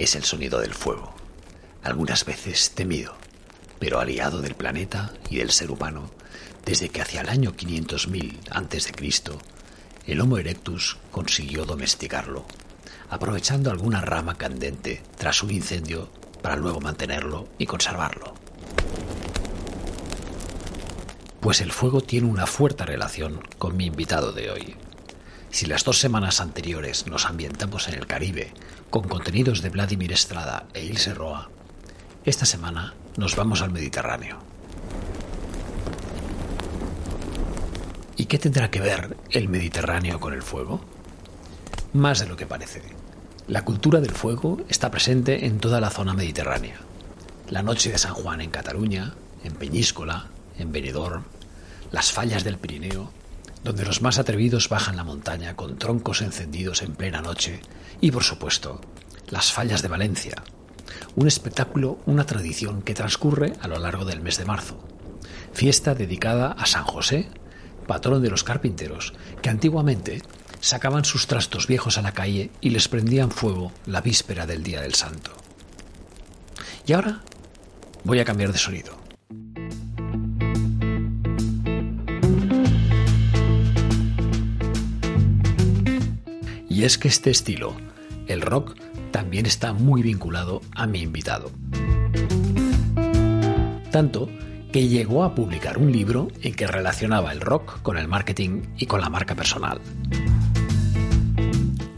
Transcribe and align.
Es 0.00 0.16
el 0.16 0.24
sonido 0.24 0.60
del 0.60 0.72
fuego, 0.72 1.12
algunas 1.82 2.24
veces 2.24 2.70
temido, 2.70 3.16
pero 3.78 4.00
aliado 4.00 4.40
del 4.40 4.54
planeta 4.54 5.12
y 5.28 5.36
del 5.36 5.50
ser 5.50 5.70
humano 5.70 6.10
desde 6.64 6.88
que 6.88 7.02
hacia 7.02 7.20
el 7.20 7.28
año 7.28 7.52
500.000 7.52 8.38
a.C. 8.50 9.38
el 10.06 10.20
Homo 10.22 10.38
erectus 10.38 10.96
consiguió 11.10 11.66
domesticarlo, 11.66 12.46
aprovechando 13.10 13.70
alguna 13.70 14.00
rama 14.00 14.38
candente 14.38 15.02
tras 15.18 15.42
un 15.42 15.50
incendio 15.50 16.10
para 16.40 16.56
luego 16.56 16.80
mantenerlo 16.80 17.50
y 17.58 17.66
conservarlo. 17.66 18.32
Pues 21.40 21.60
el 21.60 21.72
fuego 21.72 22.00
tiene 22.00 22.26
una 22.26 22.46
fuerte 22.46 22.86
relación 22.86 23.46
con 23.58 23.76
mi 23.76 23.84
invitado 23.84 24.32
de 24.32 24.50
hoy. 24.50 24.76
Si 25.50 25.66
las 25.66 25.84
dos 25.84 25.98
semanas 25.98 26.40
anteriores 26.40 27.06
nos 27.06 27.26
ambientamos 27.26 27.88
en 27.88 27.94
el 27.94 28.06
Caribe 28.06 28.54
con 28.90 29.04
contenidos 29.04 29.62
de 29.62 29.70
Vladimir 29.70 30.12
Estrada 30.12 30.66
e 30.74 30.84
Ilse 30.84 31.14
Roa, 31.14 31.48
esta 32.24 32.44
semana 32.44 32.94
nos 33.16 33.36
vamos 33.36 33.62
al 33.62 33.70
Mediterráneo. 33.70 34.38
¿Y 38.16 38.26
qué 38.26 38.38
tendrá 38.38 38.70
que 38.70 38.80
ver 38.80 39.16
el 39.30 39.48
Mediterráneo 39.48 40.18
con 40.18 40.34
el 40.34 40.42
fuego? 40.42 40.80
Más 41.92 42.18
de 42.18 42.26
lo 42.26 42.36
que 42.36 42.46
parece. 42.46 42.82
La 43.46 43.64
cultura 43.64 44.00
del 44.00 44.10
fuego 44.10 44.58
está 44.68 44.90
presente 44.90 45.46
en 45.46 45.58
toda 45.58 45.80
la 45.80 45.90
zona 45.90 46.12
mediterránea. 46.12 46.80
La 47.48 47.62
noche 47.62 47.90
de 47.90 47.98
San 47.98 48.14
Juan 48.14 48.40
en 48.40 48.50
Cataluña, 48.50 49.14
en 49.44 49.54
Peñíscola, 49.54 50.26
en 50.58 50.72
Benidorm, 50.72 51.24
las 51.90 52.12
fallas 52.12 52.44
del 52.44 52.58
Pirineo, 52.58 53.10
donde 53.64 53.84
los 53.84 54.02
más 54.02 54.18
atrevidos 54.18 54.68
bajan 54.68 54.96
la 54.96 55.04
montaña 55.04 55.56
con 55.56 55.78
troncos 55.78 56.22
encendidos 56.22 56.82
en 56.82 56.94
plena 56.94 57.20
noche, 57.20 57.60
y 58.00 58.10
por 58.10 58.24
supuesto, 58.24 58.80
las 59.28 59.52
fallas 59.52 59.82
de 59.82 59.88
Valencia, 59.88 60.42
un 61.16 61.26
espectáculo, 61.26 61.98
una 62.06 62.24
tradición 62.24 62.82
que 62.82 62.94
transcurre 62.94 63.52
a 63.60 63.68
lo 63.68 63.78
largo 63.78 64.04
del 64.04 64.20
mes 64.20 64.38
de 64.38 64.44
marzo, 64.44 64.82
fiesta 65.52 65.94
dedicada 65.94 66.52
a 66.52 66.66
San 66.66 66.84
José, 66.84 67.28
patrón 67.86 68.22
de 68.22 68.30
los 68.30 68.44
carpinteros, 68.44 69.14
que 69.42 69.50
antiguamente 69.50 70.22
sacaban 70.60 71.04
sus 71.04 71.26
trastos 71.26 71.66
viejos 71.66 71.98
a 71.98 72.02
la 72.02 72.12
calle 72.12 72.50
y 72.60 72.70
les 72.70 72.88
prendían 72.88 73.30
fuego 73.30 73.72
la 73.86 74.00
víspera 74.00 74.46
del 74.46 74.62
Día 74.62 74.80
del 74.80 74.94
Santo. 74.94 75.32
Y 76.86 76.92
ahora 76.92 77.20
voy 78.04 78.20
a 78.20 78.24
cambiar 78.24 78.52
de 78.52 78.58
sonido. 78.58 78.99
Y 86.80 86.84
es 86.84 86.96
que 86.96 87.08
este 87.08 87.28
estilo, 87.28 87.76
el 88.26 88.40
rock, 88.40 88.74
también 89.10 89.44
está 89.44 89.74
muy 89.74 90.00
vinculado 90.00 90.62
a 90.74 90.86
mi 90.86 91.02
invitado. 91.02 91.50
Tanto 93.92 94.30
que 94.72 94.88
llegó 94.88 95.22
a 95.22 95.34
publicar 95.34 95.76
un 95.76 95.92
libro 95.92 96.28
en 96.40 96.54
que 96.54 96.66
relacionaba 96.66 97.32
el 97.32 97.42
rock 97.42 97.82
con 97.82 97.98
el 97.98 98.08
marketing 98.08 98.62
y 98.78 98.86
con 98.86 99.02
la 99.02 99.10
marca 99.10 99.34
personal. 99.34 99.78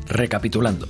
Recapitulando, 0.09 0.89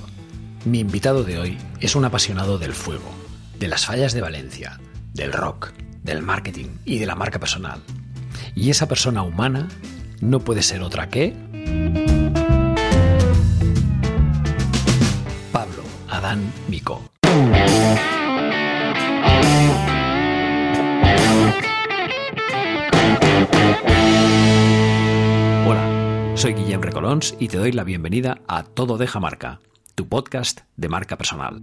mi 0.65 0.81
invitado 0.81 1.22
de 1.22 1.38
hoy 1.38 1.59
es 1.78 1.94
un 1.94 2.06
apasionado 2.06 2.56
del 2.56 2.72
fuego, 2.72 3.11
de 3.59 3.69
las 3.69 3.84
fallas 3.84 4.15
de 4.15 4.22
Valencia, 4.22 4.81
del 5.12 5.34
rock, 5.34 5.72
del 6.03 6.22
marketing 6.22 6.78
y 6.87 6.99
de 6.99 7.05
la 7.05 7.15
marca 7.15 7.38
personal. 7.38 7.83
Y 8.55 8.71
esa 8.71 8.88
persona 8.88 9.22
humana 9.22 9.69
no 10.22 10.41
puede 10.41 10.62
ser 10.62 10.81
otra 10.81 11.11
que... 11.11 12.12
Hola, 25.66 26.32
soy 26.37 26.54
Guillem 26.54 26.81
Recolons 26.81 27.37
y 27.38 27.48
te 27.48 27.59
doy 27.59 27.72
la 27.72 27.84
bienvenida 27.84 28.41
a 28.48 28.62
Todo 28.62 28.97
Deja 28.97 29.20
Marca, 29.20 29.60
tu 29.94 30.09
podcast 30.09 30.60
de 30.78 30.88
marca 30.88 31.19
personal. 31.19 31.62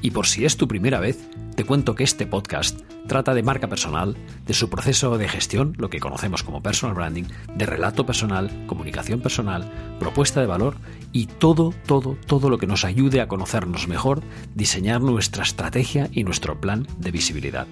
Y 0.00 0.10
por 0.10 0.26
si 0.26 0.46
es 0.46 0.56
tu 0.56 0.68
primera 0.68 1.00
vez, 1.00 1.28
te 1.54 1.64
cuento 1.64 1.94
que 1.94 2.04
este 2.04 2.26
podcast 2.26 2.80
trata 3.06 3.34
de 3.34 3.42
marca 3.42 3.68
personal, 3.68 4.16
de 4.46 4.54
su 4.54 4.70
proceso 4.70 5.16
de 5.18 5.28
gestión, 5.28 5.74
lo 5.78 5.88
que 5.88 6.00
conocemos 6.00 6.42
como 6.42 6.62
personal 6.62 6.96
branding, 6.96 7.24
de 7.54 7.66
relato 7.66 8.04
personal, 8.06 8.50
comunicación 8.66 9.20
personal, 9.20 9.70
propuesta 10.00 10.40
de 10.40 10.46
valor 10.46 10.76
y 11.12 11.26
todo, 11.26 11.72
todo, 11.86 12.16
todo 12.26 12.50
lo 12.50 12.58
que 12.58 12.66
nos 12.66 12.84
ayude 12.84 13.20
a 13.20 13.28
conocernos 13.28 13.86
mejor, 13.86 14.22
diseñar 14.54 15.00
nuestra 15.00 15.44
estrategia 15.44 16.08
y 16.12 16.24
nuestro 16.24 16.60
plan 16.60 16.86
de 16.98 17.10
visibilidad. 17.10 17.66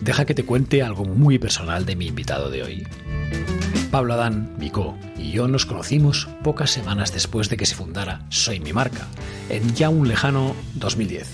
Deja 0.00 0.24
que 0.24 0.34
te 0.34 0.44
cuente 0.44 0.84
algo 0.84 1.04
muy 1.04 1.40
personal 1.40 1.84
de 1.84 1.96
mi 1.96 2.06
invitado 2.06 2.48
de 2.50 2.62
hoy. 2.62 2.86
Pablo 3.96 4.12
Adán 4.12 4.54
Micó 4.58 4.94
y 5.16 5.30
yo 5.30 5.48
nos 5.48 5.64
conocimos 5.64 6.28
pocas 6.44 6.70
semanas 6.70 7.14
después 7.14 7.48
de 7.48 7.56
que 7.56 7.64
se 7.64 7.74
fundara 7.74 8.26
Soy 8.28 8.60
mi 8.60 8.74
marca, 8.74 9.06
en 9.48 9.74
ya 9.74 9.88
un 9.88 10.06
lejano 10.06 10.54
2010. 10.74 11.26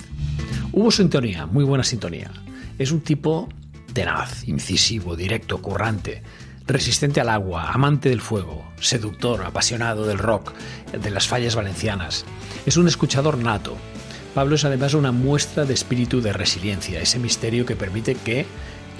Hubo 0.70 0.92
sintonía, 0.92 1.46
muy 1.46 1.64
buena 1.64 1.82
sintonía. 1.82 2.30
Es 2.78 2.92
un 2.92 3.00
tipo 3.00 3.48
tenaz, 3.92 4.46
incisivo, 4.46 5.16
directo, 5.16 5.60
currante, 5.60 6.22
resistente 6.64 7.20
al 7.20 7.30
agua, 7.30 7.72
amante 7.72 8.10
del 8.10 8.20
fuego, 8.20 8.64
seductor, 8.80 9.42
apasionado 9.44 10.06
del 10.06 10.18
rock, 10.18 10.52
de 10.92 11.10
las 11.10 11.26
fallas 11.26 11.56
valencianas. 11.56 12.24
Es 12.64 12.76
un 12.76 12.86
escuchador 12.86 13.38
nato. 13.38 13.76
Pablo 14.36 14.54
es 14.54 14.64
además 14.64 14.94
una 14.94 15.10
muestra 15.10 15.64
de 15.64 15.74
espíritu 15.74 16.20
de 16.20 16.32
resiliencia, 16.32 17.00
ese 17.00 17.18
misterio 17.18 17.66
que 17.66 17.74
permite 17.74 18.14
que 18.14 18.46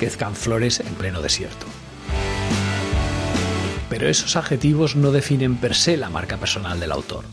crezcan 0.01 0.35
flores 0.35 0.81
en 0.81 0.95
pleno 0.95 1.23
desierto. 1.23 1.67
Pero 3.93 4.09
esos 4.09 4.37
adjetivos 4.37 4.97
no 4.97 5.13
definen 5.13 5.57
per 5.57 5.75
se 5.75 5.99
la 5.99 6.09
marca 6.09 6.39
personal 6.39 6.81
del 6.81 6.93
autor. 6.93 7.27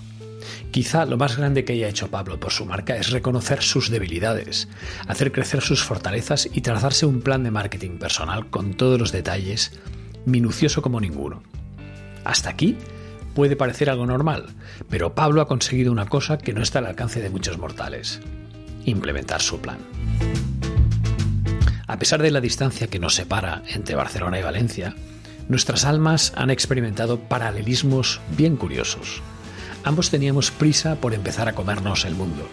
Quizá 0.72 1.06
lo 1.06 1.16
más 1.16 1.38
grande 1.38 1.64
que 1.64 1.72
haya 1.72 1.88
hecho 1.88 2.12
Pablo 2.12 2.38
por 2.38 2.52
su 2.52 2.66
marca 2.66 2.98
es 2.98 3.12
reconocer 3.12 3.62
sus 3.64 3.90
debilidades, 3.90 4.68
hacer 5.08 5.32
crecer 5.32 5.62
sus 5.62 5.82
fortalezas 5.82 6.50
y 6.52 6.60
trazarse 6.60 7.06
un 7.06 7.22
plan 7.22 7.46
de 7.46 7.52
marketing 7.52 7.98
personal 7.98 8.50
con 8.50 8.74
todos 8.74 9.00
los 9.00 9.14
detalles, 9.14 9.80
minucioso 10.26 10.82
como 10.82 11.00
ninguno. 11.00 11.44
Hasta 12.26 12.50
aquí 12.50 12.76
puede 13.34 13.56
parecer 13.56 13.90
algo 13.90 14.06
normal, 14.06 14.48
pero 14.90 15.16
Pablo 15.16 15.40
ha 15.40 15.48
conseguido 15.48 15.94
una 15.94 16.08
cosa 16.08 16.38
que 16.38 16.52
no 16.52 16.62
está 16.62 16.80
al 16.80 16.88
alcance 16.88 17.22
de 17.22 17.30
muchos 17.30 17.58
mortales, 17.58 18.20
implementar 18.84 19.42
su 19.42 19.62
plan. 19.62 19.78
A 21.88 21.98
pesar 21.98 22.22
de 22.22 22.32
la 22.32 22.42
distancia 22.42 22.88
que 22.88 23.00
nos 23.00 23.16
separa 23.16 23.64
entre 23.74 23.96
Barcelona 23.96 24.40
y 24.40 24.44
Valencia, 24.44 24.94
nuestras 25.50 25.84
almas 25.84 26.32
han 26.36 26.52
experimentado 26.52 27.20
paralelismos 27.20 28.22
bien 28.38 28.56
curiosos. 28.56 29.22
Ambos 29.84 30.12
teníamos 30.12 30.52
prisa 30.52 30.96
por 30.96 31.14
empezar 31.14 31.50
a 31.50 31.56
comernos 31.56 32.06
el 32.06 32.14
mundo. 32.14 32.48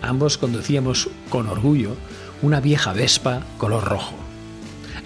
Ambos 0.00 0.38
conducíamos 0.38 1.10
con 1.28 1.48
orgullo 1.48 1.96
una 2.40 2.60
vieja 2.60 2.92
Vespa 2.92 3.42
color 3.58 3.84
rojo. 3.84 4.14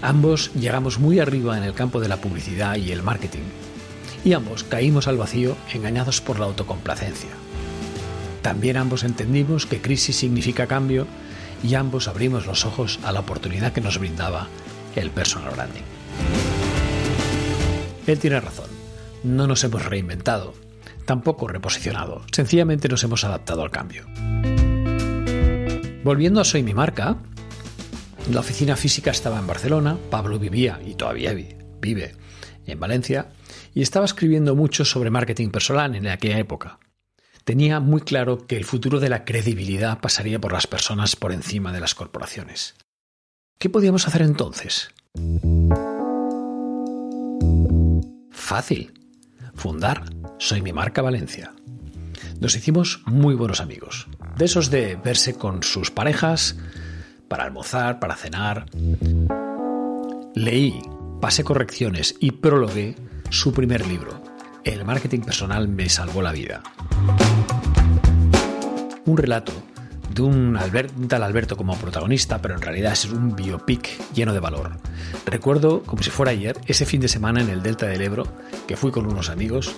Ambos 0.02 0.52
llegamos 0.54 0.98
muy 0.98 1.18
arriba 1.18 1.56
en 1.56 1.64
el 1.64 1.72
campo 1.72 1.98
de 1.98 2.08
la 2.08 2.18
publicidad 2.18 2.76
y 2.76 2.92
el 2.92 3.02
marketing. 3.02 3.44
Y 4.24 4.34
ambos 4.34 4.62
caímos 4.62 5.08
al 5.08 5.16
vacío 5.16 5.56
engañados 5.72 6.20
por 6.20 6.38
la 6.38 6.44
autocomplacencia. 6.46 7.30
También 8.42 8.76
ambos 8.76 9.02
entendimos 9.02 9.64
que 9.64 9.80
crisis 9.80 10.16
significa 10.16 10.66
cambio 10.66 11.06
y 11.62 11.74
ambos 11.74 12.06
abrimos 12.06 12.46
los 12.46 12.66
ojos 12.66 12.98
a 13.02 13.12
la 13.12 13.20
oportunidad 13.20 13.72
que 13.72 13.80
nos 13.80 13.98
brindaba 13.98 14.48
el 14.94 15.10
personal 15.10 15.54
branding. 15.54 15.97
Él 18.08 18.18
tiene 18.18 18.40
razón. 18.40 18.70
No 19.22 19.46
nos 19.46 19.62
hemos 19.64 19.84
reinventado, 19.84 20.54
tampoco 21.04 21.46
reposicionado. 21.46 22.22
Sencillamente 22.32 22.88
nos 22.88 23.04
hemos 23.04 23.24
adaptado 23.24 23.62
al 23.62 23.70
cambio. 23.70 24.06
Volviendo 26.04 26.40
a 26.40 26.44
Soy 26.44 26.62
mi 26.62 26.74
marca, 26.74 27.18
La 28.30 28.40
oficina 28.40 28.76
física 28.76 29.10
estaba 29.10 29.38
en 29.38 29.46
Barcelona, 29.46 29.96
Pablo 30.10 30.38
vivía 30.38 30.80
y 30.84 30.94
todavía 30.94 31.34
vive 31.34 32.14
en 32.66 32.78
Valencia 32.80 33.30
y 33.74 33.82
estaba 33.82 34.04
escribiendo 34.04 34.54
mucho 34.54 34.84
sobre 34.84 35.10
marketing 35.10 35.48
personal 35.48 35.94
en 35.94 36.06
aquella 36.08 36.38
época. 36.38 36.78
Tenía 37.44 37.80
muy 37.80 38.02
claro 38.02 38.46
que 38.46 38.58
el 38.58 38.66
futuro 38.66 39.00
de 39.00 39.08
la 39.08 39.24
credibilidad 39.24 40.00
pasaría 40.00 40.38
por 40.38 40.52
las 40.52 40.66
personas 40.66 41.16
por 41.16 41.32
encima 41.32 41.72
de 41.72 41.80
las 41.80 41.94
corporaciones. 41.94 42.74
¿Qué 43.58 43.70
podíamos 43.70 44.06
hacer 44.06 44.22
entonces? 44.22 44.90
Fácil. 48.48 48.94
Fundar 49.54 50.04
Soy 50.38 50.62
mi 50.62 50.72
marca 50.72 51.02
Valencia. 51.02 51.52
Nos 52.40 52.56
hicimos 52.56 53.02
muy 53.04 53.34
buenos 53.34 53.60
amigos. 53.60 54.08
De 54.38 54.46
esos 54.46 54.70
de 54.70 54.96
verse 54.96 55.34
con 55.34 55.62
sus 55.62 55.90
parejas 55.90 56.56
para 57.28 57.44
almorzar, 57.44 58.00
para 58.00 58.16
cenar. 58.16 58.64
Leí, 60.34 60.80
pasé 61.20 61.44
correcciones 61.44 62.14
y 62.20 62.30
prologué 62.30 62.96
su 63.28 63.52
primer 63.52 63.86
libro, 63.86 64.22
El 64.64 64.86
marketing 64.86 65.20
personal 65.20 65.68
me 65.68 65.90
salvó 65.90 66.22
la 66.22 66.32
vida. 66.32 66.62
Un 69.04 69.18
relato 69.18 69.52
un, 70.20 70.58
tal 71.08 71.22
Alberto 71.22 71.56
como 71.56 71.76
protagonista, 71.76 72.40
pero 72.40 72.54
en 72.54 72.62
realidad 72.62 72.92
es 72.92 73.06
un 73.06 73.34
biopic 73.34 73.88
lleno 74.12 74.32
de 74.32 74.40
valor. 74.40 74.72
Recuerdo, 75.26 75.82
como 75.82 76.02
si 76.02 76.10
fuera 76.10 76.32
ayer, 76.32 76.58
ese 76.66 76.86
fin 76.86 77.00
de 77.00 77.08
semana 77.08 77.40
en 77.40 77.50
el 77.50 77.62
Delta 77.62 77.86
del 77.86 78.02
Ebro, 78.02 78.26
que 78.66 78.76
fui 78.76 78.90
con 78.90 79.06
unos 79.06 79.30
amigos 79.30 79.74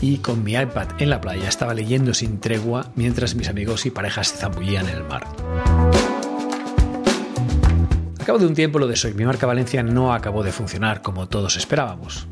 y 0.00 0.18
con 0.18 0.44
mi 0.44 0.54
iPad 0.54 0.88
en 0.98 1.10
la 1.10 1.20
playa 1.20 1.48
estaba 1.48 1.74
leyendo 1.74 2.14
sin 2.14 2.40
tregua 2.40 2.92
mientras 2.96 3.34
mis 3.34 3.48
amigos 3.48 3.86
y 3.86 3.90
parejas 3.90 4.28
se 4.28 4.36
zambullían 4.38 4.88
en 4.88 4.96
el 4.96 5.04
mar. 5.04 5.26
Al 8.26 8.40
de 8.40 8.46
un 8.46 8.54
tiempo 8.54 8.78
lo 8.78 8.88
de 8.88 8.96
Soy 8.96 9.14
mi 9.14 9.24
marca 9.24 9.46
Valencia 9.46 9.82
no 9.82 10.12
acabó 10.12 10.42
de 10.42 10.52
funcionar 10.52 11.00
como 11.00 11.28
todos 11.28 11.56
esperábamos. 11.56 12.26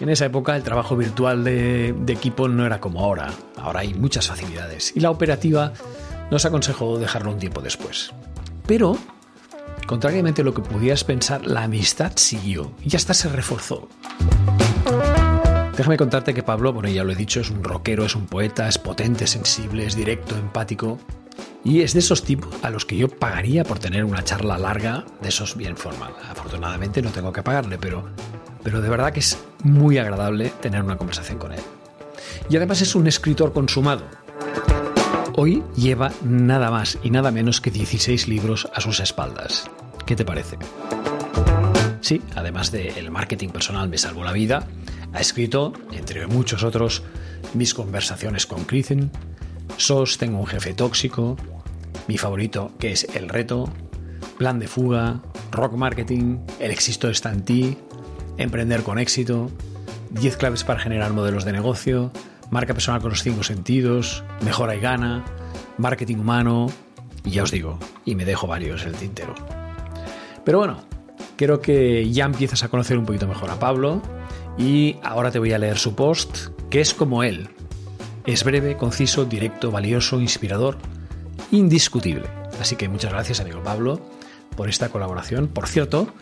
En 0.00 0.08
esa 0.08 0.24
época 0.24 0.56
el 0.56 0.62
trabajo 0.62 0.96
virtual 0.96 1.44
de 1.44 1.94
equipo 2.08 2.48
no 2.48 2.64
era 2.64 2.80
como 2.80 3.00
ahora. 3.00 3.28
Ahora 3.56 3.80
hay 3.80 3.92
muchas 3.92 4.28
facilidades 4.28 4.92
y 4.96 5.00
la 5.00 5.10
operativa 5.10 5.72
nos 6.32 6.46
aconsejó 6.46 6.98
dejarlo 6.98 7.30
un 7.30 7.38
tiempo 7.38 7.60
después. 7.60 8.10
Pero, 8.66 8.96
contrariamente 9.86 10.40
a 10.40 10.44
lo 10.46 10.54
que 10.54 10.62
pudieras 10.62 11.04
pensar, 11.04 11.46
la 11.46 11.64
amistad 11.64 12.12
siguió 12.14 12.72
y 12.82 12.96
hasta 12.96 13.12
se 13.12 13.28
reforzó. 13.28 13.86
Déjame 15.76 15.98
contarte 15.98 16.32
que 16.32 16.42
Pablo, 16.42 16.72
bueno, 16.72 16.88
ya 16.88 17.04
lo 17.04 17.12
he 17.12 17.16
dicho, 17.16 17.40
es 17.40 17.50
un 17.50 17.62
rockero, 17.62 18.06
es 18.06 18.16
un 18.16 18.24
poeta, 18.24 18.66
es 18.66 18.78
potente, 18.78 19.26
sensible, 19.26 19.84
es 19.84 19.94
directo, 19.94 20.34
empático. 20.34 20.98
Y 21.64 21.82
es 21.82 21.92
de 21.92 21.98
esos 21.98 22.24
tipos 22.24 22.54
a 22.62 22.70
los 22.70 22.86
que 22.86 22.96
yo 22.96 23.08
pagaría 23.08 23.62
por 23.62 23.78
tener 23.78 24.02
una 24.02 24.24
charla 24.24 24.56
larga 24.56 25.04
de 25.20 25.28
esos 25.28 25.54
bien 25.54 25.76
formal. 25.76 26.14
Afortunadamente 26.30 27.02
no 27.02 27.10
tengo 27.10 27.30
que 27.30 27.42
pagarle, 27.42 27.76
pero, 27.76 28.08
pero 28.62 28.80
de 28.80 28.88
verdad 28.88 29.12
que 29.12 29.20
es 29.20 29.38
muy 29.64 29.98
agradable 29.98 30.50
tener 30.62 30.82
una 30.82 30.96
conversación 30.96 31.38
con 31.38 31.52
él. 31.52 31.60
Y 32.48 32.56
además 32.56 32.80
es 32.80 32.94
un 32.94 33.06
escritor 33.06 33.52
consumado. 33.52 34.21
Hoy 35.34 35.62
lleva 35.76 36.12
nada 36.22 36.70
más 36.70 36.98
y 37.02 37.10
nada 37.10 37.30
menos 37.30 37.62
que 37.62 37.70
16 37.70 38.28
libros 38.28 38.68
a 38.74 38.82
sus 38.82 39.00
espaldas. 39.00 39.70
¿Qué 40.04 40.14
te 40.14 40.26
parece? 40.26 40.58
Sí, 42.02 42.20
además 42.34 42.70
de 42.70 42.88
El 42.98 43.10
marketing 43.10 43.48
personal 43.48 43.88
me 43.88 43.96
salvó 43.96 44.24
la 44.24 44.32
vida, 44.32 44.68
ha 45.14 45.20
escrito, 45.20 45.72
entre 45.90 46.26
muchos 46.26 46.64
otros, 46.64 47.02
Mis 47.54 47.72
conversaciones 47.72 48.46
con 48.46 48.64
Krisen, 48.64 49.10
SOS 49.78 50.18
Tengo 50.18 50.38
un 50.38 50.46
jefe 50.46 50.74
tóxico, 50.74 51.38
mi 52.08 52.18
favorito 52.18 52.72
que 52.78 52.92
es 52.92 53.04
El 53.14 53.30
reto, 53.30 53.72
Plan 54.36 54.58
de 54.58 54.68
fuga, 54.68 55.22
Rock 55.50 55.72
Marketing, 55.72 56.40
El 56.60 56.72
éxito 56.72 57.08
está 57.08 57.32
en 57.32 57.42
ti, 57.42 57.78
Emprender 58.36 58.82
con 58.82 58.98
éxito, 58.98 59.50
10 60.10 60.36
claves 60.36 60.62
para 60.62 60.80
generar 60.80 61.14
modelos 61.14 61.46
de 61.46 61.52
negocio, 61.52 62.12
Marca 62.52 62.74
personal 62.74 63.00
con 63.00 63.10
los 63.10 63.22
cinco 63.22 63.42
sentidos, 63.42 64.22
Mejora 64.42 64.76
y 64.76 64.80
gana, 64.80 65.24
Marketing 65.78 66.18
humano, 66.18 66.66
y 67.24 67.30
ya 67.30 67.44
os 67.44 67.50
digo, 67.50 67.78
y 68.04 68.14
me 68.14 68.26
dejo 68.26 68.46
varios 68.46 68.84
el 68.84 68.92
tintero. 68.92 69.34
Pero 70.44 70.58
bueno, 70.58 70.84
creo 71.36 71.62
que 71.62 72.10
ya 72.10 72.26
empiezas 72.26 72.62
a 72.62 72.68
conocer 72.68 72.98
un 72.98 73.06
poquito 73.06 73.26
mejor 73.26 73.48
a 73.48 73.58
Pablo 73.58 74.02
y 74.58 74.96
ahora 75.02 75.30
te 75.30 75.38
voy 75.38 75.54
a 75.54 75.58
leer 75.58 75.78
su 75.78 75.94
post, 75.94 76.48
que 76.68 76.82
es 76.82 76.92
como 76.92 77.22
él. 77.22 77.48
Es 78.26 78.44
breve, 78.44 78.76
conciso, 78.76 79.24
directo, 79.24 79.70
valioso, 79.70 80.20
inspirador, 80.20 80.76
indiscutible. 81.52 82.28
Así 82.60 82.76
que 82.76 82.86
muchas 82.86 83.12
gracias, 83.12 83.40
amigo 83.40 83.62
Pablo, 83.62 83.98
por 84.58 84.68
esta 84.68 84.90
colaboración. 84.90 85.48
Por 85.48 85.68
cierto, 85.68 86.12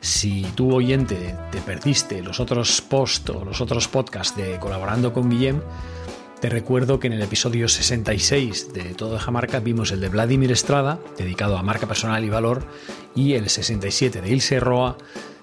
si 0.00 0.42
tú 0.54 0.74
oyente 0.74 1.36
te 1.50 1.60
perdiste 1.60 2.22
los 2.22 2.40
otros 2.40 2.80
posts 2.80 3.30
o 3.30 3.44
los 3.44 3.60
otros 3.60 3.88
podcasts 3.88 4.36
de 4.36 4.58
Colaborando 4.58 5.12
con 5.12 5.28
Guillem, 5.28 5.60
te 6.40 6.48
recuerdo 6.48 6.98
que 6.98 7.08
en 7.08 7.12
el 7.12 7.22
episodio 7.22 7.68
66 7.68 8.72
de 8.72 8.94
Todo 8.94 9.12
de 9.12 9.18
Jamarca 9.18 9.60
vimos 9.60 9.92
el 9.92 10.00
de 10.00 10.08
Vladimir 10.08 10.50
Estrada, 10.50 10.98
dedicado 11.18 11.58
a 11.58 11.62
marca 11.62 11.86
personal 11.86 12.24
y 12.24 12.30
valor, 12.30 12.64
y 13.14 13.34
el 13.34 13.50
67 13.50 14.22
de 14.22 14.30
Ilse 14.30 14.58
Roa, 14.58 14.96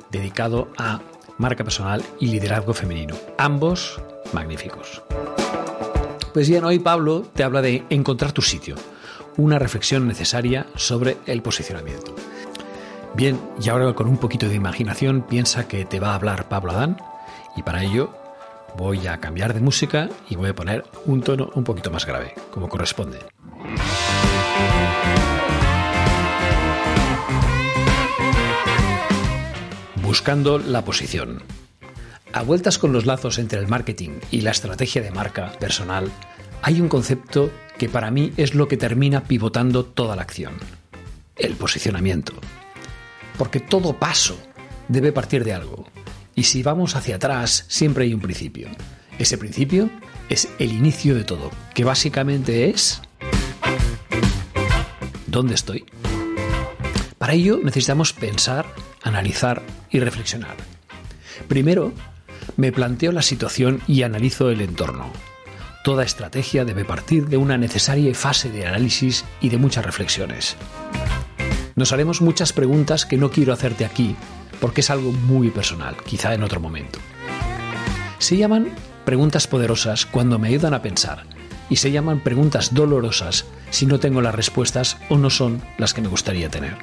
dedicado 0.10 0.70
a 0.78 1.02
marca 1.38 1.64
personal 1.64 2.04
y 2.20 2.28
liderazgo 2.28 2.74
femenino. 2.74 3.16
Ambos 3.38 4.02
magníficos. 4.34 5.04
Pues 6.34 6.50
bien, 6.50 6.64
hoy 6.64 6.80
Pablo 6.80 7.28
te 7.36 7.44
habla 7.44 7.62
de 7.62 7.84
encontrar 7.92 8.32
tu 8.32 8.42
sitio, 8.42 8.76
una 9.38 9.60
reflexión 9.60 10.08
necesaria 10.08 10.66
sobre 10.76 11.18
el 11.28 11.44
posicionamiento. 11.44 12.16
Bien, 13.18 13.42
y 13.60 13.68
ahora 13.70 13.92
con 13.94 14.08
un 14.08 14.18
poquito 14.18 14.48
de 14.48 14.54
imaginación 14.54 15.24
piensa 15.24 15.68
que 15.68 15.86
te 15.86 16.00
va 16.00 16.12
a 16.12 16.14
hablar 16.14 16.48
Pablo 16.50 16.74
Adán 16.74 16.98
y 17.56 17.64
para 17.64 17.84
ello 17.84 18.14
voy 18.78 19.08
a 19.08 19.18
cambiar 19.18 19.56
de 19.56 19.60
música 19.60 20.08
y 20.30 20.36
voy 20.36 20.50
a 20.50 20.56
poner 20.56 20.84
un 21.08 21.22
tono 21.22 21.50
un 21.56 21.64
poquito 21.64 21.90
más 21.90 22.06
grave, 22.06 22.36
como 22.52 22.70
corresponde. 22.70 23.18
Buscando 30.04 30.60
la 30.60 30.86
posición. 30.86 31.42
A 32.34 32.44
vueltas 32.44 32.78
con 32.78 32.94
los 32.94 33.08
lazos 33.08 33.40
entre 33.40 33.58
el 33.58 33.68
marketing 33.68 34.20
y 34.30 34.42
la 34.42 34.52
estrategia 34.52 35.02
de 35.02 35.10
marca 35.10 35.54
personal, 35.54 36.12
hay 36.62 36.80
un 36.80 36.88
concepto 36.88 37.50
que 37.80 37.90
para 37.90 38.12
mí 38.12 38.32
es 38.38 38.54
lo 38.54 38.68
que 38.68 38.78
termina 38.78 39.24
pivotando 39.24 39.86
toda 39.86 40.16
la 40.16 40.22
acción. 40.22 40.54
El 41.36 41.56
posicionamiento. 41.56 42.34
Porque 43.38 43.60
todo 43.60 43.94
paso 43.94 44.38
debe 44.88 45.12
partir 45.12 45.44
de 45.44 45.54
algo. 45.54 45.88
Y 46.36 46.44
si 46.44 46.64
vamos 46.64 46.96
hacia 46.96 47.16
atrás, 47.16 47.66
siempre 47.68 48.06
hay 48.06 48.14
un 48.14 48.22
principio. 48.22 48.70
Ese 49.20 49.38
principio 49.38 49.90
es 50.30 50.50
el 50.60 50.72
inicio 50.72 51.16
de 51.16 51.24
todo, 51.24 51.52
que 51.74 51.84
básicamente 51.84 52.70
es... 52.70 53.02
¿Dónde 55.26 55.56
estoy? 55.56 55.86
Para 57.18 57.34
ello 57.34 57.60
necesitamos 57.64 58.14
pensar 58.14 58.66
analizar 59.08 59.64
y 59.90 60.00
reflexionar. 60.00 60.56
Primero, 61.48 61.94
me 62.56 62.72
planteo 62.72 63.12
la 63.12 63.22
situación 63.22 63.82
y 63.88 64.04
analizo 64.04 64.50
el 64.50 64.62
entorno. 64.62 65.12
Toda 65.84 66.04
estrategia 66.04 66.66
debe 66.66 66.86
partir 66.86 67.28
de 67.28 67.38
una 67.38 67.58
necesaria 67.58 68.14
fase 68.14 68.52
de 68.52 68.68
análisis 68.68 69.24
y 69.42 69.50
de 69.50 69.58
muchas 69.58 69.86
reflexiones. 69.86 70.58
Nos 71.78 71.94
haremos 71.94 72.22
muchas 72.22 72.54
preguntas 72.54 73.06
que 73.06 73.18
no 73.18 73.30
quiero 73.30 73.54
hacerte 73.54 73.86
aquí 73.86 74.16
porque 74.60 74.82
es 74.82 74.90
algo 74.90 75.12
muy 75.12 75.52
personal, 75.52 75.96
quizá 76.04 76.34
en 76.34 76.42
otro 76.42 76.60
momento. 76.60 76.98
Se 78.18 78.36
llaman 78.36 78.74
preguntas 79.06 79.46
poderosas 79.46 80.08
cuando 80.08 80.40
me 80.40 80.48
ayudan 80.48 80.74
a 80.74 80.82
pensar 80.82 81.26
y 81.70 81.76
se 81.76 81.92
llaman 81.92 82.22
preguntas 82.22 82.74
dolorosas 82.74 83.46
si 83.70 83.86
no 83.86 84.00
tengo 84.00 84.24
las 84.24 84.34
respuestas 84.34 84.98
o 85.10 85.20
no 85.20 85.30
son 85.30 85.62
las 85.78 85.94
que 85.94 86.02
me 86.02 86.08
gustaría 86.08 86.50
tener. 86.50 86.76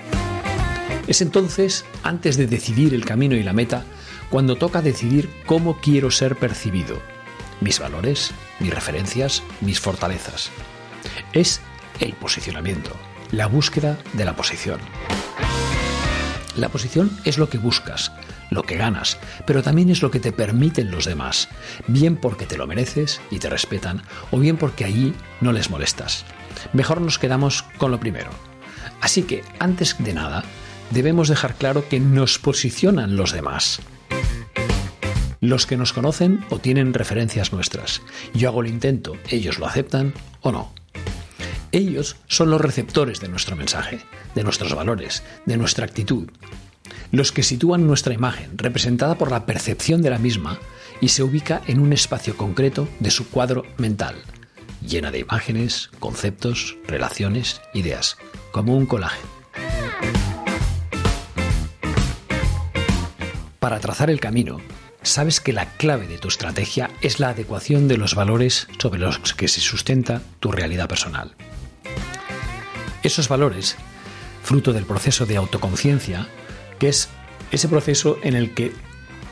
Es 1.08 1.22
entonces, 1.22 1.84
antes 2.04 2.36
de 2.36 2.46
decidir 2.46 2.94
el 2.94 3.04
camino 3.04 3.34
y 3.34 3.42
la 3.42 3.52
meta, 3.52 3.82
cuando 4.30 4.54
toca 4.54 4.80
decidir 4.80 5.28
cómo 5.44 5.80
quiero 5.80 6.12
ser 6.12 6.36
percibido, 6.36 7.00
mis 7.60 7.80
valores, 7.80 8.30
mis 8.60 8.72
referencias, 8.72 9.42
mis 9.60 9.80
fortalezas. 9.80 10.50
Es 11.32 11.60
el 11.98 12.12
posicionamiento, 12.12 12.92
la 13.31 13.47
búsqueda 13.47 13.99
de 14.12 14.25
la 14.25 14.37
posición. 14.37 14.81
La 16.57 16.69
posición 16.69 17.11
es 17.25 17.37
lo 17.37 17.49
que 17.49 17.59
buscas, 17.59 18.12
lo 18.50 18.62
que 18.62 18.76
ganas, 18.76 19.19
pero 19.45 19.62
también 19.62 19.90
es 19.90 20.02
lo 20.02 20.11
que 20.11 20.21
te 20.21 20.31
permiten 20.31 20.90
los 20.90 21.04
demás, 21.04 21.49
bien 21.88 22.16
porque 22.16 22.47
te 22.47 22.57
lo 22.57 22.66
mereces 22.66 23.21
y 23.31 23.40
te 23.40 23.50
respetan, 23.50 24.02
o 24.31 24.38
bien 24.38 24.57
porque 24.57 24.85
allí 24.85 25.14
no 25.40 25.52
les 25.52 25.71
molestas. 25.71 26.25
Mejor 26.73 27.00
nos 27.00 27.19
quedamos 27.19 27.64
con 27.78 27.90
lo 27.90 27.99
primero. 27.99 28.31
Así 29.00 29.25
que, 29.25 29.43
antes 29.59 29.97
de 29.99 30.14
nada, 30.14 30.45
debemos 30.90 31.28
dejar 31.28 31.57
claro 31.57 31.88
que 31.88 31.99
nos 31.99 32.38
posicionan 32.38 33.16
los 33.16 33.33
demás. 33.33 33.81
Los 35.40 35.66
que 35.66 35.76
nos 35.76 35.93
conocen 35.93 36.45
o 36.50 36.59
tienen 36.59 36.95
referencias 36.95 37.52
nuestras. 37.52 38.00
Yo 38.33 38.49
hago 38.49 38.62
el 38.62 38.69
intento, 38.69 39.14
ellos 39.28 39.59
lo 39.59 39.66
aceptan 39.66 40.14
o 40.40 40.52
no. 40.52 40.84
Ellos 41.75 42.14
son 42.28 42.50
los 42.50 42.61
receptores 42.61 43.19
de 43.19 43.26
nuestro 43.26 43.57
mensaje, 43.57 43.99
de 44.37 44.45
nuestros 44.45 44.76
valores, 44.76 45.25
de 45.45 45.57
nuestra 45.57 45.85
actitud, 45.85 46.31
los 47.11 47.33
que 47.33 47.43
sitúan 47.43 47.85
nuestra 47.85 48.14
imagen, 48.14 48.57
representada 48.57 49.19
por 49.19 49.33
la 49.33 49.45
percepción 49.45 50.00
de 50.00 50.11
la 50.11 50.21
misma, 50.21 50.61
y 51.00 51.09
se 51.09 51.25
ubica 51.25 51.62
en 51.66 51.81
un 51.81 51.93
espacio 51.93 52.37
concreto 52.37 52.88
de 53.00 53.11
su 53.11 53.28
cuadro 53.28 53.64
mental, 53.76 54.14
llena 54.87 55.11
de 55.11 55.19
imágenes, 55.19 55.90
conceptos, 55.99 56.76
relaciones, 56.87 57.61
ideas, 57.75 58.19
como 58.52 58.76
un 58.76 58.87
colaje. 58.87 59.19
Para 63.59 63.81
trazar 63.81 64.11
el 64.11 64.21
camino, 64.21 64.61
sabes 65.02 65.40
que 65.40 65.52
la 65.52 65.66
clave 65.73 66.07
de 66.07 66.19
tu 66.19 66.28
estrategia 66.28 66.93
es 67.00 67.19
la 67.19 67.31
adecuación 67.31 67.88
de 67.88 67.97
los 67.97 68.14
valores 68.14 68.69
sobre 68.78 69.00
los 69.00 69.19
que 69.35 69.49
se 69.49 69.61
sustenta 69.61 70.23
tu 70.38 70.52
realidad 70.52 70.88
personal. 70.88 71.35
Esos 73.04 73.28
valores, 73.28 73.76
fruto 74.42 74.73
del 74.73 74.87
proceso 74.87 75.26
de 75.26 75.37
autoconciencia, 75.37 76.26
que 76.78 76.88
es 76.88 77.11
ese 77.50 77.68
proceso 77.68 78.16
en 78.23 78.34
el 78.34 78.54
que 78.54 78.73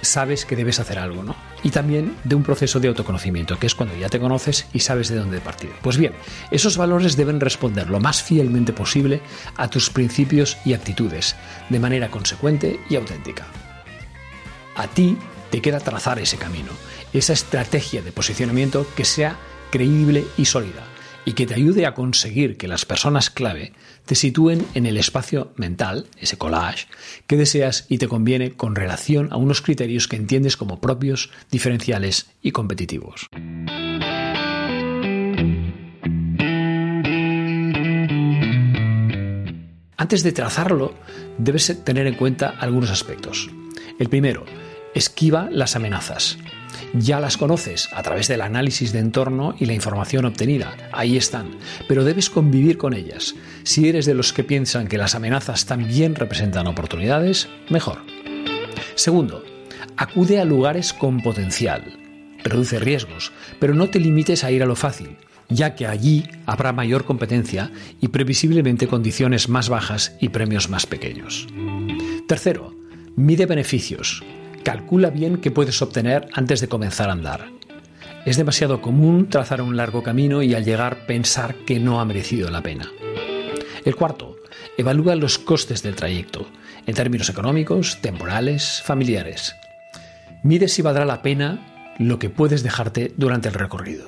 sabes 0.03 0.45
que 0.45 0.57
debes 0.57 0.79
hacer 0.79 0.99
algo, 0.99 1.23
¿no? 1.23 1.35
Y 1.63 1.71
también 1.71 2.15
de 2.23 2.35
un 2.35 2.43
proceso 2.43 2.81
de 2.81 2.89
autoconocimiento, 2.89 3.59
que 3.59 3.67
es 3.67 3.75
cuando 3.75 3.97
ya 3.97 4.11
te 4.11 4.21
conoces 4.21 4.67
y 4.75 4.81
sabes 4.81 5.09
de 5.09 5.17
dónde 5.17 5.41
partir. 5.41 5.71
Pues 5.81 5.97
bien, 5.97 6.13
esos 6.51 6.77
valores 6.77 7.17
deben 7.17 7.41
responder 7.41 7.89
lo 7.89 7.99
más 7.99 8.23
fielmente 8.23 8.75
posible 8.75 9.23
a 9.57 9.69
tus 9.69 9.89
principios 9.89 10.59
y 10.67 10.75
actitudes, 10.75 11.35
de 11.71 11.81
manera 11.81 12.11
consecuente 12.11 12.79
y 12.91 12.97
auténtica. 12.97 13.47
A 14.77 14.87
ti 14.87 15.17
te 15.51 15.63
queda 15.63 15.81
trazar 15.81 16.19
ese 16.19 16.37
camino, 16.37 16.73
esa 17.15 17.33
estrategia 17.33 18.03
de 18.03 18.13
posicionamiento 18.13 18.87
que 18.95 19.07
sea 19.07 19.39
creíble 19.71 20.27
y 20.37 20.45
sólida 20.45 20.92
y 21.25 21.33
que 21.33 21.47
te 21.47 21.55
ayude 21.55 21.87
a 21.87 21.95
conseguir 21.95 22.57
que 22.57 22.69
las 22.69 22.85
personas 22.85 23.31
clave 23.31 23.73
te 24.07 24.15
sitúen 24.15 24.67
en 24.75 24.87
el 24.87 24.97
espacio 24.97 25.53
mental, 25.57 26.07
ese 26.19 26.37
collage, 26.37 26.87
que 27.27 27.37
deseas 27.37 27.87
y 27.89 27.99
te 27.99 28.09
conviene 28.09 28.53
con 28.53 28.75
relación 28.75 29.29
a 29.33 29.37
unos 29.37 29.63
criterios 29.63 30.09
que 30.09 30.17
entiendes 30.17 30.57
como 30.57 30.81
propios, 30.81 31.31
diferenciales 31.51 32.27
y 32.43 32.51
competitivos. 32.51 33.27
Antes 39.97 40.25
de 40.25 40.33
trazarlo, 40.33 40.95
debes 41.39 41.85
tener 41.85 42.07
en 42.07 42.15
cuenta 42.15 42.49
algunos 42.59 42.91
aspectos. 42.91 43.49
El 43.99 44.09
primero, 44.09 44.45
esquiva 44.95 45.49
las 45.51 45.77
amenazas 45.77 46.39
ya 46.95 47.21
las 47.21 47.37
conoces 47.37 47.89
a 47.93 48.03
través 48.03 48.29
del 48.29 48.43
análisis 48.43 48.93
de 48.93 48.99
entorno 48.99 49.55
y 49.59 49.67
la 49.67 49.73
información 49.73 50.25
obtenida. 50.25 50.77
Ahí 50.93 51.17
están. 51.17 51.51
Pero 51.89 52.05
debes 52.05 52.31
convivir 52.31 52.79
con 52.79 52.95
ellas. 52.95 53.35
Si 53.63 53.89
eres 53.89 54.07
de 54.07 54.15
los 54.15 54.33
que 54.33 54.45
piensan 54.45 54.89
que 54.89 54.99
las 54.99 55.15
amenazas 55.15 55.67
también 55.67 56.15
representan 56.15 56.67
oportunidades, 56.67 57.49
mejor. 57.71 57.99
Segundo, 58.95 59.45
acude 59.97 60.41
a 60.41 60.45
lugares 60.45 60.93
con 60.93 61.21
potencial. 61.21 61.99
Reduce 62.45 62.79
riesgos, 62.79 63.33
pero 63.59 63.75
no 63.75 63.89
te 63.89 64.01
limites 64.01 64.45
a 64.45 64.51
ir 64.51 64.63
a 64.63 64.67
lo 64.67 64.75
fácil, 64.75 65.17
ya 65.49 65.75
que 65.75 65.87
allí 65.87 66.25
habrá 66.45 66.73
mayor 66.73 67.05
competencia 67.05 67.71
y 68.01 68.09
previsiblemente 68.09 68.89
condiciones 68.89 69.49
más 69.49 69.69
bajas 69.69 70.17
y 70.21 70.31
premios 70.31 70.69
más 70.69 70.87
pequeños. 70.87 71.47
Tercero, 72.27 72.75
mide 73.17 73.47
beneficios. 73.47 74.23
Calcula 74.65 75.11
bien 75.11 75.39
qué 75.39 75.51
puedes 75.51 75.83
obtener 75.83 76.29
antes 76.35 76.61
de 76.61 76.69
comenzar 76.69 77.09
a 77.09 77.13
andar. 77.13 77.49
Es 78.25 78.37
demasiado 78.37 78.81
común 78.81 79.29
trazar 79.29 79.61
un 79.61 79.77
largo 79.77 80.03
camino 80.03 80.43
y 80.43 80.55
al 80.55 80.65
llegar 80.65 81.07
pensar 81.07 81.57
que 81.67 81.81
no 81.81 82.01
ha 82.01 82.05
merecido 82.05 82.49
la 82.51 82.63
pena. 82.63 82.89
El 83.85 83.97
cuarto, 83.97 84.37
evalúa 84.77 85.17
los 85.17 85.39
costes 85.39 85.83
del 85.83 85.97
trayecto, 85.97 86.47
en 86.87 86.95
términos 86.95 87.29
económicos, 87.29 87.99
temporales, 88.01 88.81
familiares. 88.85 89.57
Mide 90.45 90.69
si 90.69 90.83
valdrá 90.83 91.05
la 91.05 91.23
pena 91.23 91.95
lo 91.99 92.21
que 92.21 92.31
puedes 92.31 92.63
dejarte 92.63 93.13
durante 93.17 93.49
el 93.49 93.55
recorrido. 93.55 94.07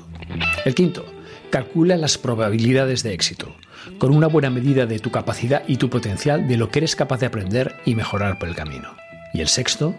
El 0.64 0.76
quinto, 0.76 1.04
calcula 1.50 1.96
las 1.96 2.16
probabilidades 2.16 3.02
de 3.02 3.12
éxito, 3.12 3.56
con 3.98 4.14
una 4.14 4.28
buena 4.28 4.50
medida 4.50 4.86
de 4.86 5.00
tu 5.00 5.10
capacidad 5.10 5.64
y 5.66 5.76
tu 5.76 5.90
potencial 5.90 6.46
de 6.46 6.56
lo 6.56 6.70
que 6.70 6.78
eres 6.78 6.94
capaz 6.94 7.18
de 7.18 7.26
aprender 7.26 7.74
y 7.84 7.96
mejorar 7.96 8.38
por 8.38 8.48
el 8.48 8.54
camino. 8.54 8.96
Y 9.32 9.40
el 9.40 9.48
sexto, 9.48 9.96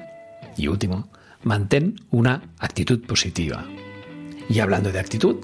y 0.57 0.67
último, 0.67 1.09
mantén 1.43 2.01
una 2.11 2.41
actitud 2.59 2.99
positiva. 3.05 3.65
Y 4.49 4.59
hablando 4.59 4.91
de 4.91 4.99
actitud, 4.99 5.37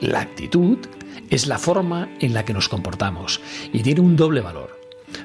la 0.00 0.20
actitud 0.20 0.78
es 1.30 1.46
la 1.46 1.58
forma 1.58 2.10
en 2.20 2.34
la 2.34 2.44
que 2.44 2.54
nos 2.54 2.68
comportamos 2.68 3.40
y 3.72 3.82
tiene 3.82 4.00
un 4.00 4.16
doble 4.16 4.40
valor. 4.40 4.78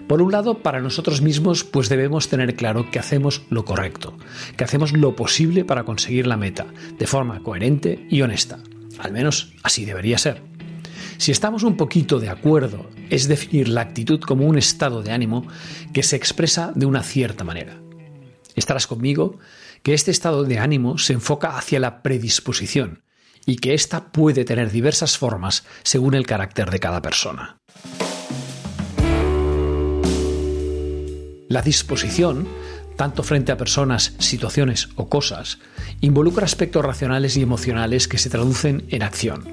Por 0.07 0.21
un 0.21 0.31
lado, 0.31 0.59
para 0.59 0.81
nosotros 0.81 1.21
mismos, 1.21 1.63
pues 1.63 1.89
debemos 1.89 2.29
tener 2.29 2.55
claro 2.55 2.89
que 2.91 2.99
hacemos 2.99 3.41
lo 3.49 3.65
correcto, 3.65 4.17
que 4.55 4.63
hacemos 4.63 4.93
lo 4.93 5.15
posible 5.15 5.65
para 5.65 5.83
conseguir 5.83 6.27
la 6.27 6.37
meta, 6.37 6.67
de 6.97 7.07
forma 7.07 7.41
coherente 7.41 8.05
y 8.09 8.21
honesta. 8.21 8.59
Al 8.99 9.11
menos 9.11 9.53
así 9.63 9.85
debería 9.85 10.17
ser. 10.17 10.41
Si 11.17 11.31
estamos 11.31 11.63
un 11.63 11.75
poquito 11.75 12.19
de 12.19 12.29
acuerdo, 12.29 12.89
es 13.09 13.27
definir 13.27 13.67
la 13.67 13.81
actitud 13.81 14.21
como 14.21 14.45
un 14.45 14.57
estado 14.57 15.01
de 15.01 15.11
ánimo 15.11 15.45
que 15.91 16.03
se 16.03 16.15
expresa 16.15 16.71
de 16.75 16.85
una 16.85 17.03
cierta 17.03 17.43
manera 17.43 17.81
estarás 18.56 18.88
conmigo, 18.88 19.39
que 19.84 19.94
este 19.94 20.12
estado 20.12 20.44
de 20.44 20.60
ánimo 20.60 20.98
se 20.98 21.13
enfoca 21.13 21.58
hacia 21.58 21.79
la 21.79 22.01
predisposición 22.01 23.03
y 23.46 23.58
que 23.58 23.74
ésta 23.74 24.12
puede 24.12 24.46
tener 24.46 24.72
diversas 24.72 25.18
formas 25.18 25.65
según 25.84 26.13
el 26.13 26.25
carácter 26.25 26.70
de 26.70 26.79
cada 26.79 27.01
persona. 27.01 27.58
La 31.48 31.63
disposición, 31.63 32.48
tanto 32.96 33.24
frente 33.24 33.51
a 33.51 33.58
personas, 33.58 34.13
situaciones 34.20 34.89
o 34.96 35.10
cosas, 35.10 35.58
involucra 36.00 36.46
aspectos 36.46 36.86
racionales 36.86 37.38
y 37.38 37.41
emocionales 37.41 38.08
que 38.08 38.20
se 38.20 38.29
traducen 38.29 38.86
en 38.89 39.01
acción. 39.01 39.48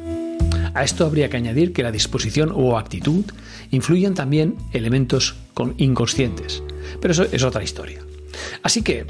A 0.75 0.85
esto 0.85 1.07
habría 1.07 1.31
que 1.31 1.38
añadir 1.38 1.73
que 1.73 1.83
la 1.83 1.91
disposición 1.91 2.53
o 2.55 2.76
actitud 2.76 3.25
influyen 3.71 4.12
también 4.12 4.57
elementos 4.75 5.37
inconscientes, 5.79 6.62
pero 7.00 7.12
eso 7.12 7.25
es 7.33 7.43
otra 7.45 7.62
historia. 7.62 8.03
Así 8.62 8.83
que 8.83 9.07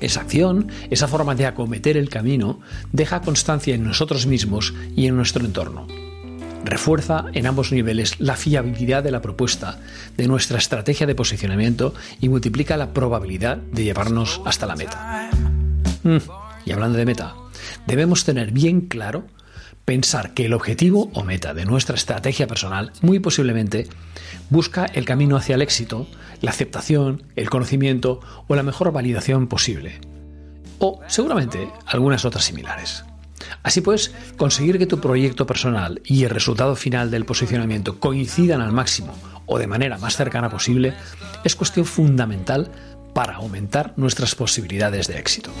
esa 0.00 0.20
acción, 0.20 0.68
esa 0.90 1.08
forma 1.08 1.34
de 1.34 1.46
acometer 1.46 1.96
el 1.96 2.08
camino, 2.08 2.60
deja 2.92 3.22
constancia 3.22 3.74
en 3.74 3.84
nosotros 3.84 4.26
mismos 4.26 4.74
y 4.94 5.06
en 5.06 5.16
nuestro 5.16 5.44
entorno. 5.44 5.86
Refuerza 6.64 7.26
en 7.32 7.46
ambos 7.46 7.70
niveles 7.70 8.18
la 8.18 8.36
fiabilidad 8.36 9.02
de 9.02 9.12
la 9.12 9.22
propuesta, 9.22 9.78
de 10.16 10.26
nuestra 10.26 10.58
estrategia 10.58 11.06
de 11.06 11.14
posicionamiento 11.14 11.94
y 12.20 12.28
multiplica 12.28 12.76
la 12.76 12.92
probabilidad 12.92 13.56
de 13.56 13.84
llevarnos 13.84 14.40
hasta 14.44 14.66
la 14.66 14.76
meta. 14.76 15.30
Mm, 16.02 16.16
y 16.64 16.72
hablando 16.72 16.98
de 16.98 17.06
meta, 17.06 17.34
debemos 17.86 18.24
tener 18.24 18.50
bien 18.50 18.82
claro 18.82 19.26
pensar 19.86 20.34
que 20.34 20.44
el 20.46 20.52
objetivo 20.52 21.10
o 21.14 21.22
meta 21.22 21.54
de 21.54 21.64
nuestra 21.64 21.94
estrategia 21.94 22.48
personal 22.48 22.92
muy 23.02 23.20
posiblemente 23.20 23.88
busca 24.50 24.84
el 24.84 25.04
camino 25.04 25.36
hacia 25.36 25.54
el 25.54 25.62
éxito, 25.62 26.08
la 26.42 26.50
aceptación, 26.50 27.22
el 27.36 27.48
conocimiento 27.48 28.20
o 28.48 28.56
la 28.56 28.64
mejor 28.64 28.90
validación 28.90 29.46
posible. 29.46 30.00
O 30.80 31.00
seguramente 31.06 31.70
algunas 31.86 32.24
otras 32.24 32.44
similares. 32.44 33.04
Así 33.62 33.80
pues, 33.80 34.12
conseguir 34.36 34.78
que 34.78 34.86
tu 34.86 35.00
proyecto 35.00 35.46
personal 35.46 36.02
y 36.04 36.24
el 36.24 36.30
resultado 36.30 36.74
final 36.74 37.12
del 37.12 37.24
posicionamiento 37.24 38.00
coincidan 38.00 38.60
al 38.60 38.72
máximo 38.72 39.14
o 39.46 39.58
de 39.58 39.68
manera 39.68 39.98
más 39.98 40.16
cercana 40.16 40.50
posible 40.50 40.94
es 41.44 41.54
cuestión 41.54 41.86
fundamental 41.86 42.72
para 43.14 43.36
aumentar 43.36 43.92
nuestras 43.96 44.34
posibilidades 44.34 45.06
de 45.06 45.18
éxito. 45.18 45.52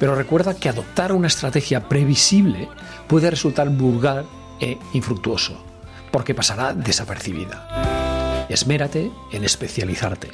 Pero 0.00 0.16
recuerda 0.16 0.54
que 0.54 0.68
adoptar 0.68 1.12
una 1.12 1.28
estrategia 1.28 1.88
previsible 1.88 2.68
puede 3.08 3.30
resultar 3.30 3.68
vulgar 3.70 4.24
e 4.60 4.78
infructuoso, 4.92 5.62
porque 6.10 6.34
pasará 6.34 6.74
desapercibida. 6.74 8.46
Esmérate 8.48 9.10
en 9.32 9.44
especializarte, 9.44 10.28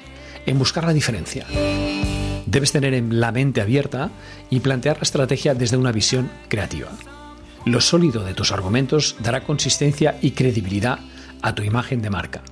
en 0.46 0.58
buscar 0.58 0.84
la 0.84 0.92
diferencia. 0.92 1.46
Debes 2.46 2.72
tener 2.72 3.02
la 3.12 3.32
mente 3.32 3.60
abierta 3.60 4.10
y 4.50 4.60
plantear 4.60 4.96
la 4.96 5.02
estrategia 5.02 5.54
desde 5.54 5.76
una 5.76 5.92
visión 5.92 6.30
creativa. 6.48 6.88
Lo 7.64 7.80
sólido 7.80 8.24
de 8.24 8.34
tus 8.34 8.52
argumentos 8.52 9.16
dará 9.20 9.44
consistencia 9.44 10.18
y 10.20 10.32
credibilidad 10.32 10.98
a 11.42 11.54
tu 11.54 11.62
imagen 11.62 12.02
de 12.02 12.10
marca 12.10 12.42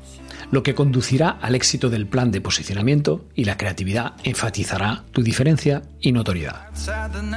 lo 0.50 0.62
que 0.62 0.74
conducirá 0.74 1.30
al 1.30 1.54
éxito 1.54 1.90
del 1.90 2.06
plan 2.06 2.30
de 2.30 2.40
posicionamiento 2.40 3.24
y 3.34 3.44
la 3.44 3.56
creatividad 3.56 4.14
enfatizará 4.24 5.04
tu 5.12 5.22
diferencia 5.22 5.82
y 6.00 6.12
notoriedad. 6.12 6.68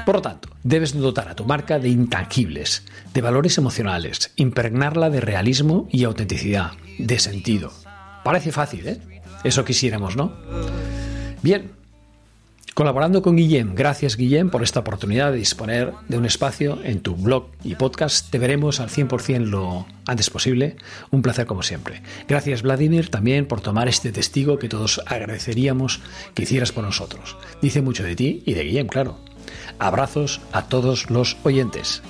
Por 0.05 0.15
lo 0.15 0.21
tanto, 0.21 0.49
debes 0.63 0.93
dotar 0.93 1.29
a 1.29 1.35
tu 1.35 1.45
marca 1.45 1.79
de 1.79 1.89
intangibles, 1.89 2.83
de 3.13 3.21
valores 3.21 3.57
emocionales, 3.57 4.31
impregnarla 4.35 5.09
de 5.09 5.21
realismo 5.21 5.87
y 5.91 6.03
autenticidad, 6.03 6.71
de 6.97 7.19
sentido. 7.19 7.71
Parece 8.23 8.51
fácil, 8.51 8.87
¿eh? 8.87 8.99
Eso 9.43 9.65
quisiéramos, 9.65 10.15
¿no? 10.15 10.33
Bien, 11.41 11.71
Colaborando 12.73 13.21
con 13.21 13.35
Guillem, 13.35 13.75
gracias 13.75 14.15
Guillem 14.15 14.49
por 14.49 14.63
esta 14.63 14.79
oportunidad 14.79 15.33
de 15.33 15.37
disponer 15.37 15.91
de 16.07 16.17
un 16.17 16.25
espacio 16.25 16.79
en 16.85 17.01
tu 17.01 17.17
blog 17.17 17.47
y 17.65 17.75
podcast. 17.75 18.29
Te 18.31 18.39
veremos 18.39 18.79
al 18.79 18.87
100% 18.87 19.45
lo 19.47 19.85
antes 20.07 20.29
posible. 20.29 20.77
Un 21.09 21.21
placer 21.21 21.45
como 21.45 21.63
siempre. 21.63 22.01
Gracias 22.29 22.61
Vladimir 22.61 23.09
también 23.09 23.45
por 23.45 23.59
tomar 23.59 23.89
este 23.89 24.13
testigo 24.13 24.57
que 24.57 24.69
todos 24.69 25.01
agradeceríamos 25.05 25.99
que 26.33 26.43
hicieras 26.43 26.71
por 26.71 26.85
nosotros. 26.85 27.35
Dice 27.61 27.81
mucho 27.81 28.03
de 28.03 28.15
ti 28.15 28.41
y 28.45 28.53
de 28.53 28.63
Guillem, 28.63 28.87
claro. 28.87 29.17
Abrazos 29.77 30.39
a 30.53 30.69
todos 30.69 31.09
los 31.09 31.35
oyentes. 31.43 32.01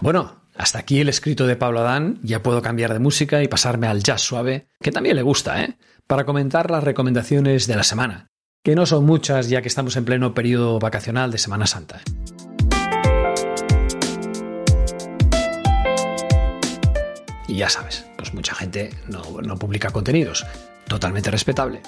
Bueno, 0.00 0.32
hasta 0.58 0.80
aquí 0.80 1.00
el 1.00 1.08
escrito 1.08 1.46
de 1.46 1.54
Pablo 1.54 1.80
Adán, 1.80 2.18
ya 2.22 2.42
puedo 2.42 2.60
cambiar 2.62 2.92
de 2.92 2.98
música 2.98 3.42
y 3.42 3.48
pasarme 3.48 3.86
al 3.86 4.02
jazz 4.02 4.20
suave, 4.20 4.66
que 4.82 4.90
también 4.90 5.14
le 5.14 5.22
gusta, 5.22 5.62
¿eh? 5.62 5.78
Para 6.08 6.24
comentar 6.24 6.70
las 6.70 6.82
recomendaciones 6.82 7.68
de 7.68 7.76
la 7.76 7.84
semana, 7.84 8.32
que 8.64 8.74
no 8.74 8.84
son 8.84 9.06
muchas 9.06 9.48
ya 9.48 9.62
que 9.62 9.68
estamos 9.68 9.96
en 9.96 10.04
pleno 10.04 10.34
periodo 10.34 10.80
vacacional 10.80 11.30
de 11.30 11.38
Semana 11.38 11.66
Santa. 11.68 12.00
Y 17.46 17.54
ya 17.54 17.68
sabes, 17.70 18.06
pues 18.16 18.34
mucha 18.34 18.54
gente 18.56 18.90
no, 19.06 19.40
no 19.40 19.56
publica 19.56 19.90
contenidos, 19.90 20.44
totalmente 20.88 21.30
respetable. 21.30 21.82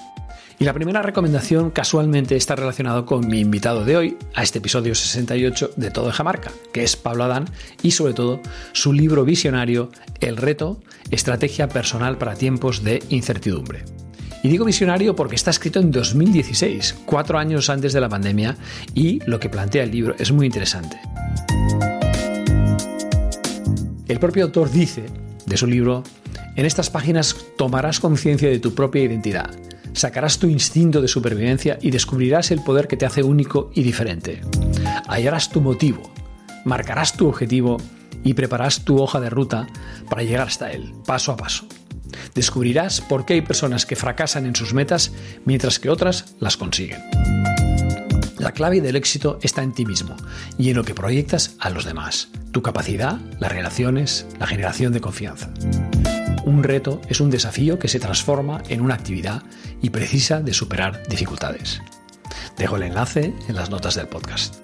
Y 0.60 0.64
la 0.64 0.74
primera 0.74 1.00
recomendación 1.00 1.70
casualmente 1.70 2.36
está 2.36 2.54
relacionado 2.54 3.06
con 3.06 3.26
mi 3.26 3.40
invitado 3.40 3.86
de 3.86 3.96
hoy 3.96 4.18
a 4.34 4.42
este 4.42 4.58
episodio 4.58 4.94
68 4.94 5.70
de 5.76 5.90
Todo 5.90 6.06
en 6.08 6.12
Jamarca, 6.12 6.50
que 6.72 6.84
es 6.84 6.96
Pablo 6.96 7.24
Adán 7.24 7.46
y 7.82 7.92
sobre 7.92 8.12
todo 8.12 8.40
su 8.72 8.92
libro 8.92 9.24
visionario 9.24 9.90
El 10.20 10.36
reto, 10.36 10.78
estrategia 11.10 11.70
personal 11.70 12.18
para 12.18 12.34
tiempos 12.34 12.84
de 12.84 13.02
incertidumbre. 13.08 13.86
Y 14.42 14.48
digo 14.48 14.66
visionario 14.66 15.16
porque 15.16 15.36
está 15.36 15.50
escrito 15.50 15.80
en 15.80 15.90
2016, 15.90 17.04
cuatro 17.06 17.38
años 17.38 17.70
antes 17.70 17.94
de 17.94 18.00
la 18.02 18.10
pandemia, 18.10 18.56
y 18.94 19.20
lo 19.24 19.40
que 19.40 19.48
plantea 19.48 19.84
el 19.84 19.90
libro 19.90 20.14
es 20.18 20.30
muy 20.30 20.44
interesante. 20.44 21.00
El 24.08 24.18
propio 24.18 24.44
autor 24.44 24.70
dice 24.70 25.06
de 25.46 25.56
su 25.56 25.66
libro, 25.66 26.02
en 26.60 26.66
estas 26.66 26.90
páginas 26.90 27.36
tomarás 27.56 28.00
conciencia 28.00 28.48
de 28.48 28.60
tu 28.60 28.74
propia 28.74 29.02
identidad 29.02 29.50
sacarás 29.92 30.38
tu 30.38 30.46
instinto 30.46 31.00
de 31.00 31.08
supervivencia 31.08 31.78
y 31.80 31.90
descubrirás 31.90 32.50
el 32.50 32.62
poder 32.62 32.88
que 32.88 32.96
te 32.96 33.06
hace 33.06 33.22
único 33.22 33.70
y 33.74 33.82
diferente. 33.82 34.40
Hallarás 35.08 35.50
tu 35.50 35.60
motivo, 35.60 36.12
marcarás 36.64 37.14
tu 37.14 37.28
objetivo 37.28 37.78
y 38.22 38.34
prepararás 38.34 38.84
tu 38.84 39.00
hoja 39.00 39.20
de 39.20 39.30
ruta 39.30 39.66
para 40.08 40.22
llegar 40.22 40.46
hasta 40.46 40.70
él, 40.72 40.92
paso 41.06 41.32
a 41.32 41.36
paso. 41.36 41.66
Descubrirás 42.34 43.00
por 43.00 43.24
qué 43.24 43.34
hay 43.34 43.42
personas 43.42 43.86
que 43.86 43.96
fracasan 43.96 44.46
en 44.46 44.56
sus 44.56 44.74
metas 44.74 45.12
mientras 45.44 45.78
que 45.78 45.90
otras 45.90 46.34
las 46.38 46.56
consiguen. 46.56 47.00
La 48.38 48.52
clave 48.52 48.80
del 48.80 48.96
éxito 48.96 49.38
está 49.42 49.62
en 49.62 49.72
ti 49.72 49.84
mismo 49.84 50.16
y 50.58 50.70
en 50.70 50.76
lo 50.76 50.84
que 50.84 50.94
proyectas 50.94 51.56
a 51.58 51.68
los 51.70 51.84
demás, 51.84 52.28
tu 52.52 52.62
capacidad, 52.62 53.18
las 53.38 53.52
relaciones, 53.52 54.26
la 54.38 54.46
generación 54.46 54.92
de 54.92 55.00
confianza. 55.00 55.50
Un 56.44 56.62
reto 56.62 57.00
es 57.08 57.20
un 57.20 57.30
desafío 57.30 57.78
que 57.78 57.88
se 57.88 58.00
transforma 58.00 58.62
en 58.68 58.80
una 58.80 58.94
actividad 58.94 59.42
y 59.82 59.90
precisa 59.90 60.40
de 60.40 60.54
superar 60.54 61.02
dificultades. 61.08 61.80
Dejo 62.56 62.76
el 62.76 62.84
enlace 62.84 63.34
en 63.48 63.54
las 63.54 63.70
notas 63.70 63.94
del 63.94 64.08
podcast. 64.08 64.56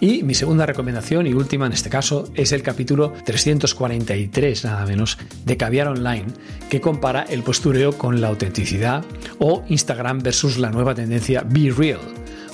Y 0.00 0.22
mi 0.22 0.34
segunda 0.34 0.64
recomendación 0.64 1.26
y 1.26 1.34
última 1.34 1.66
en 1.66 1.72
este 1.72 1.90
caso 1.90 2.30
es 2.34 2.52
el 2.52 2.62
capítulo 2.62 3.12
343 3.24 4.64
nada 4.64 4.86
menos 4.86 5.18
de 5.44 5.56
Caviar 5.58 5.88
Online 5.88 6.24
que 6.70 6.80
compara 6.80 7.22
el 7.28 7.42
postureo 7.42 7.92
con 7.92 8.22
la 8.22 8.28
autenticidad 8.28 9.04
o 9.38 9.62
Instagram 9.68 10.20
versus 10.20 10.56
la 10.56 10.70
nueva 10.70 10.94
tendencia 10.94 11.44
Be 11.46 11.70
Real. 11.70 12.00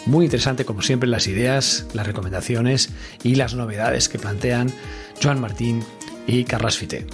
Muy 0.07 0.25
interesante 0.25 0.65
como 0.65 0.83
siempre 0.83 1.09
las 1.09 1.29
ideas, 1.29 1.87
las 1.95 2.07
recomendaciones 2.07 2.91
y 3.23 3.37
las 3.37 3.55
novedades 3.55 4.09
que 4.09 4.19
plantean 4.19 4.73
Joan 5.23 5.41
Martín 5.41 5.85
y 6.26 6.45
Carlas 6.45 6.78
Fite. 6.78 7.06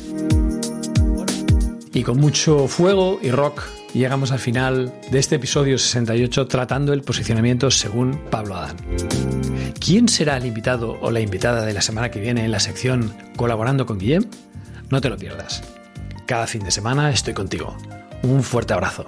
Y 1.94 2.02
con 2.02 2.18
mucho 2.18 2.68
fuego 2.68 3.20
y 3.22 3.30
rock 3.30 3.62
llegamos 3.92 4.32
al 4.32 4.38
final 4.38 4.92
de 5.10 5.18
este 5.18 5.36
episodio 5.36 5.78
68 5.78 6.46
tratando 6.46 6.92
el 6.92 7.02
posicionamiento 7.02 7.70
según 7.70 8.18
Pablo 8.30 8.56
Adán. 8.56 8.76
¿Quién 9.78 10.08
será 10.08 10.36
el 10.36 10.46
invitado 10.46 10.98
o 11.00 11.10
la 11.10 11.20
invitada 11.20 11.66
de 11.66 11.74
la 11.74 11.82
semana 11.82 12.10
que 12.10 12.20
viene 12.20 12.44
en 12.44 12.50
la 12.50 12.60
sección 12.60 13.12
Colaborando 13.36 13.84
con 13.84 13.98
Guillem? 13.98 14.24
No 14.90 15.00
te 15.00 15.10
lo 15.10 15.16
pierdas. 15.16 15.62
Cada 16.26 16.46
fin 16.46 16.62
de 16.64 16.70
semana 16.70 17.10
estoy 17.10 17.34
contigo. 17.34 17.76
Un 18.22 18.42
fuerte 18.42 18.72
abrazo. 18.72 19.06